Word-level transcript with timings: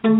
You 0.00 0.10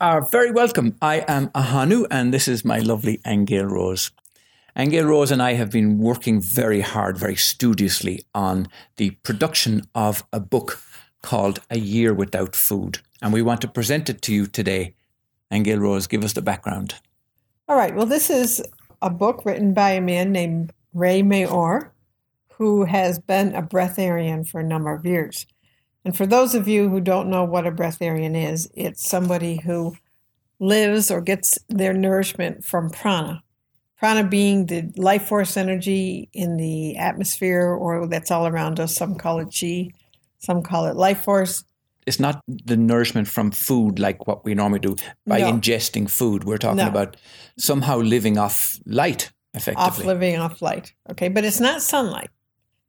are 0.00 0.22
very 0.22 0.50
welcome. 0.52 0.96
I 1.02 1.22
am 1.28 1.48
Ahanu, 1.48 2.06
and 2.10 2.32
this 2.32 2.48
is 2.48 2.64
my 2.64 2.78
lovely 2.78 3.20
Angel 3.26 3.66
Rose. 3.66 4.10
Angel 4.74 5.04
Rose 5.04 5.30
and 5.30 5.42
I 5.42 5.52
have 5.52 5.70
been 5.70 5.98
working 5.98 6.40
very 6.40 6.80
hard, 6.80 7.18
very 7.18 7.36
studiously 7.36 8.22
on 8.34 8.68
the 8.96 9.10
production 9.22 9.82
of 9.94 10.24
a 10.32 10.40
book 10.40 10.80
called 11.22 11.60
A 11.70 11.78
Year 11.78 12.14
Without 12.14 12.54
Food. 12.54 12.98
And 13.22 13.32
we 13.32 13.42
want 13.42 13.60
to 13.62 13.68
present 13.68 14.08
it 14.08 14.22
to 14.22 14.34
you 14.34 14.46
today. 14.46 14.94
And 15.50 15.66
Angel 15.66 15.82
Rose, 15.82 16.06
give 16.06 16.24
us 16.24 16.32
the 16.32 16.42
background. 16.42 16.94
All 17.68 17.76
right. 17.76 17.94
Well, 17.94 18.06
this 18.06 18.30
is 18.30 18.62
a 19.02 19.10
book 19.10 19.44
written 19.44 19.74
by 19.74 19.90
a 19.90 20.00
man 20.00 20.32
named 20.32 20.72
Ray 20.92 21.22
Maor, 21.22 21.90
who 22.54 22.84
has 22.84 23.18
been 23.18 23.54
a 23.54 23.62
breatharian 23.62 24.46
for 24.46 24.60
a 24.60 24.64
number 24.64 24.92
of 24.92 25.06
years. 25.06 25.46
And 26.04 26.16
for 26.16 26.26
those 26.26 26.54
of 26.54 26.66
you 26.66 26.88
who 26.88 27.00
don't 27.00 27.30
know 27.30 27.44
what 27.44 27.66
a 27.66 27.72
breatharian 27.72 28.34
is, 28.34 28.70
it's 28.74 29.08
somebody 29.08 29.60
who 29.60 29.96
lives 30.58 31.10
or 31.10 31.20
gets 31.20 31.58
their 31.68 31.92
nourishment 31.92 32.64
from 32.64 32.90
prana. 32.90 33.42
Prana 33.98 34.24
being 34.24 34.66
the 34.66 34.90
life 34.96 35.26
force 35.26 35.56
energy 35.56 36.28
in 36.32 36.56
the 36.56 36.96
atmosphere 36.96 37.66
or 37.66 38.06
that's 38.06 38.30
all 38.30 38.46
around 38.46 38.80
us. 38.80 38.94
Some 38.94 39.16
call 39.16 39.40
it 39.40 39.54
chi, 39.58 39.90
some 40.40 40.62
call 40.62 40.86
it 40.86 40.96
life 40.96 41.22
force. 41.22 41.64
It's 42.06 42.18
not 42.18 42.42
the 42.48 42.76
nourishment 42.76 43.28
from 43.28 43.50
food 43.50 43.98
like 43.98 44.26
what 44.26 44.44
we 44.44 44.54
normally 44.54 44.80
do 44.80 44.96
by 45.26 45.38
No. 45.40 45.52
ingesting 45.52 46.10
food. 46.10 46.44
We're 46.44 46.58
talking 46.58 46.78
No. 46.78 46.88
about 46.88 47.16
somehow 47.58 47.98
living 47.98 48.38
off 48.38 48.78
light, 48.86 49.30
effectively. 49.54 49.86
Off 49.86 50.04
living 50.04 50.36
off 50.38 50.62
light. 50.62 50.94
Okay. 51.10 51.28
But 51.28 51.44
it's 51.44 51.60
not 51.60 51.82
sunlight, 51.82 52.30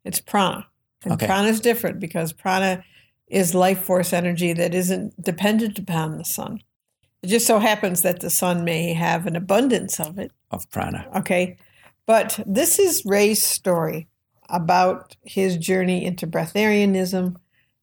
it's 0.06 0.22
prana. 0.22 0.66
And 1.04 1.14
Okay. 1.14 1.28
prana 1.28 1.50
is 1.50 1.60
different 1.60 2.00
because 2.00 2.32
prana 2.34 2.84
is 3.28 3.54
life 3.54 3.80
force 3.82 4.14
energy 4.14 4.54
that 4.54 4.74
isn't 4.74 5.22
dependent 5.22 5.78
upon 5.78 6.18
the 6.18 6.26
sun. 6.26 6.60
It 7.22 7.28
just 7.28 7.46
so 7.46 7.60
happens 7.60 8.02
that 8.02 8.22
the 8.22 8.30
sun 8.30 8.64
may 8.64 8.94
have 8.94 9.28
an 9.28 9.36
abundance 9.36 10.00
of 10.00 10.18
it. 10.18 10.32
of 10.52 10.70
prana. 10.72 11.06
Okay. 11.16 11.58
But 12.06 12.40
this 12.46 12.78
is 12.80 13.04
Ray's 13.06 13.46
story 13.46 14.08
about 14.52 15.16
his 15.24 15.58
journey 15.58 16.06
into 16.06 16.28
breatharianism 16.28 17.38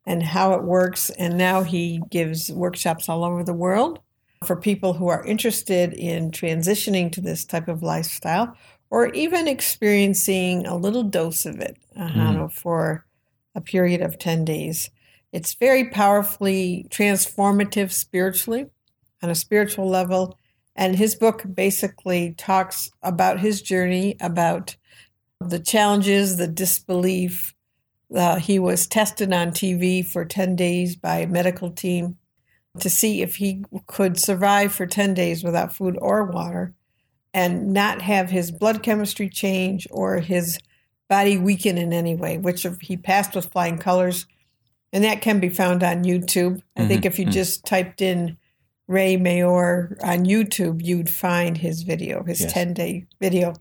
and 0.07 0.23
how 0.23 0.55
it 0.55 0.63
works. 0.63 1.11
And 1.11 1.37
now 1.37 1.63
he 1.63 2.01
gives 2.11 2.51
workshops 2.51 3.09
all 3.09 3.25
over 3.25 3.43
the 3.43 3.55
world 3.55 4.01
for 4.45 4.55
people 4.55 4.93
who 4.93 5.09
are 5.09 5.25
interested 5.25 5.93
in 5.93 6.31
transitioning 6.31 7.11
to 7.13 7.21
this 7.21 7.45
type 7.45 7.69
of 7.69 7.83
lifestyle 7.83 8.57
or 8.91 9.09
even 9.13 9.49
experiencing 9.49 10.67
a 10.67 10.77
little 10.77 11.03
dose 11.03 11.45
of 11.45 11.61
it 11.61 11.77
uh, 11.97 12.09
Hano, 12.09 12.51
for 12.51 13.05
a 13.55 13.61
period 13.61 14.01
of 14.01 14.19
10 14.19 14.45
days. 14.45 14.91
It's 15.33 15.55
very 15.55 15.91
powerfully 15.91 16.87
transformative 16.89 17.91
spiritually 17.91 18.67
on 19.23 19.31
a 19.31 19.35
spiritual 19.35 19.89
level. 19.89 20.39
And 20.75 20.97
his 20.97 21.17
book 21.17 21.43
basically 21.53 22.35
talks 22.39 22.91
about 23.03 23.41
his 23.41 23.61
journey, 23.61 24.17
about 24.21 24.77
the 25.41 25.59
challenges, 25.59 26.37
the 26.37 26.49
disbelief. 26.49 27.55
Uh, 28.15 28.37
he 28.37 28.59
was 28.59 28.87
tested 28.87 29.33
on 29.33 29.51
TV 29.51 30.05
for 30.05 30.25
10 30.25 30.57
days 30.57 30.97
by 30.97 31.19
a 31.19 31.27
medical 31.27 31.71
team 31.71 32.17
to 32.81 32.89
see 32.89 33.23
if 33.23 33.37
he 33.37 33.65
could 33.87 34.19
survive 34.19 34.73
for 34.73 34.87
10 34.87 35.15
days 35.15 35.45
without 35.45 35.75
food 35.75 35.97
or 36.01 36.25
water 36.25 36.75
and 37.35 37.73
not 37.73 38.01
have 38.01 38.31
his 38.31 38.51
blood 38.51 38.83
chemistry 38.83 39.29
change 39.29 39.87
or 39.91 40.19
his 40.19 40.59
body 41.09 41.37
weaken 41.37 41.77
in 41.77 41.93
any 41.93 42.15
way, 42.15 42.39
which 42.39 42.67
he 42.81 42.97
passed 42.97 43.35
with 43.35 43.51
flying 43.53 43.79
colors. 43.79 44.27
And 44.93 45.05
that 45.05 45.21
can 45.21 45.39
be 45.39 45.51
found 45.51 45.83
on 45.83 46.05
YouTube. 46.05 46.63
I 46.77 46.87
think 46.87 47.03
Mhm, 47.03 47.07
if 47.07 47.19
you 47.19 47.27
mhm. 47.27 47.33
just 47.33 47.67
typed 47.67 48.01
in 48.01 48.39
Ray 48.87 49.19
Maor 49.19 50.03
on 50.03 50.25
YouTube, 50.25 50.83
you'd 50.83 51.11
find 51.11 51.59
his 51.59 51.83
video, 51.83 52.23
his 52.25 52.41
Yes. 52.41 52.53
10 52.53 52.73
day 52.73 53.07
video. 53.21 53.53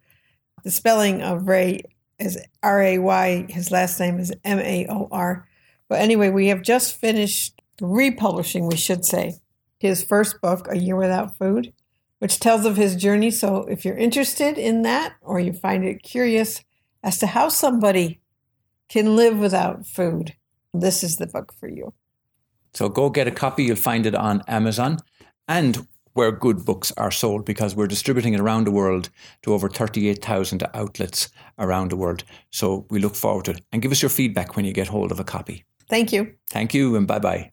The 0.63 0.71
spelling 0.71 1.21
of 1.21 1.47
Ray 1.47 1.81
is 2.19 2.41
R 2.63 2.81
A 2.81 2.97
Y, 2.97 3.45
his 3.49 3.71
last 3.71 3.99
name 3.99 4.19
is 4.19 4.33
M 4.43 4.59
A 4.59 4.87
O 4.89 5.07
R. 5.11 5.47
But 5.87 6.01
anyway, 6.01 6.29
we 6.29 6.47
have 6.47 6.61
just 6.61 6.99
finished 6.99 7.61
republishing, 7.79 8.67
we 8.67 8.75
should 8.75 9.05
say, 9.05 9.35
his 9.79 10.03
first 10.03 10.41
book, 10.41 10.67
A 10.69 10.77
Year 10.77 10.95
Without 10.95 11.37
Food, 11.37 11.73
which 12.19 12.39
tells 12.39 12.65
of 12.65 12.75
his 12.75 12.95
journey. 12.95 13.31
So 13.31 13.63
if 13.69 13.85
you're 13.85 13.97
interested 13.97 14.57
in 14.57 14.81
that 14.81 15.15
or 15.21 15.39
you 15.39 15.53
find 15.53 15.85
it 15.85 16.03
curious 16.03 16.63
as 17.03 17.17
to 17.19 17.27
how 17.27 17.49
somebody 17.49 18.19
can 18.89 19.15
live 19.15 19.37
without 19.37 19.85
food, 19.85 20.35
this 20.73 21.03
is 21.03 21.17
the 21.17 21.27
book 21.27 21.53
for 21.59 21.69
you. 21.69 21.93
So 22.73 22.89
go 22.89 23.09
get 23.09 23.27
a 23.27 23.31
copy. 23.31 23.65
You'll 23.65 23.75
find 23.75 24.05
it 24.05 24.15
on 24.15 24.43
Amazon 24.47 24.97
and 25.47 25.87
where 26.17 26.31
good 26.31 26.65
books 26.65 26.91
are 26.97 27.11
sold 27.11 27.45
because 27.45 27.75
we're 27.75 27.87
distributing 27.87 28.33
it 28.33 28.39
around 28.39 28.65
the 28.65 28.71
world 28.71 29.09
to 29.43 29.53
over 29.53 29.69
38,000 29.69 30.63
outlets 30.73 31.29
around 31.59 31.91
the 31.91 31.95
world. 31.95 32.23
So 32.49 32.87
we 32.89 32.99
look 32.99 33.15
forward 33.15 33.45
to 33.45 33.51
it. 33.51 33.61
And 33.71 33.81
give 33.81 33.91
us 33.91 34.01
your 34.01 34.09
feedback 34.09 34.55
when 34.55 34.65
you 34.65 34.73
get 34.73 34.87
hold 34.87 35.11
of 35.11 35.19
a 35.19 35.23
copy. 35.23 35.63
Thank 35.87 36.11
you. 36.11 36.33
Thank 36.49 36.73
you 36.73 36.95
and 36.95 37.07
bye 37.07 37.19
bye. 37.19 37.51